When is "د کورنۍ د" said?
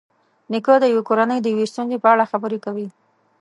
0.81-1.47